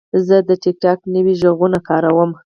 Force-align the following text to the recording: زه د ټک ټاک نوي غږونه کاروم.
زه 0.27 0.37
د 0.47 0.49
ټک 0.61 0.75
ټاک 0.83 0.99
نوي 1.13 1.33
غږونه 1.41 1.79
کاروم. 1.87 2.31